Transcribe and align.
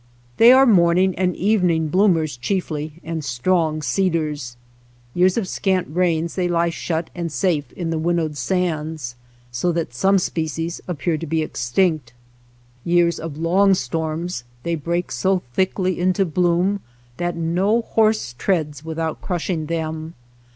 They 0.37 0.51
are 0.51 0.65
morning 0.65 1.13
and 1.13 1.35
evening 1.35 1.89
bloomers 1.89 2.35
chiefly, 2.35 2.93
and 3.03 3.23
strong 3.23 3.83
seeders. 3.83 4.57
Years 5.13 5.37
of 5.37 5.47
scant 5.47 5.89
rains 5.95 6.33
they 6.33 6.47
lie 6.47 6.71
shut 6.71 7.11
and 7.13 7.31
safe 7.31 7.71
in 7.73 7.91
the 7.91 7.99
win 7.99 8.15
90 8.15 8.33
SHOSHONE 8.33 8.57
LAND 8.57 8.67
nowed 8.71 8.77
sands, 8.79 9.15
so 9.51 9.71
that 9.73 9.93
some 9.93 10.17
species 10.17 10.81
appear 10.87 11.19
to 11.19 11.27
be 11.27 11.43
extinct. 11.43 12.13
Years 12.83 13.19
of 13.19 13.37
long 13.37 13.75
storms 13.75 14.43
they 14.63 14.73
break 14.73 15.11
so 15.11 15.43
thickly 15.53 15.99
into 15.99 16.25
bloom 16.25 16.79
that 17.17 17.35
no 17.35 17.81
horse 17.83 18.33
treads 18.39 18.83
without 18.83 19.21
crushing 19.21 19.67
them. 19.67 20.15